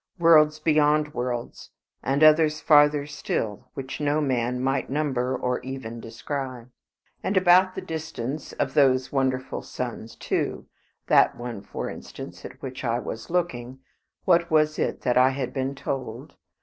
[0.17, 1.69] Worlds beyond worlds,
[2.01, 6.65] and others farther still, which no man might number or even descry.
[7.21, 10.65] And about the distance of those wonderful suns too,
[11.05, 13.77] that one, for instance, at which I was looking,
[14.25, 16.33] what was it that I had been told?